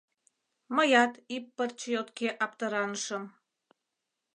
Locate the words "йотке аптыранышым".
1.93-3.23